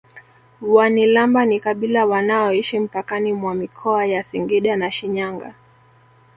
[0.61, 5.53] Wanilamba ni kabila wanaoishi mpakani mwa mikoa ya Singida na Shinyanga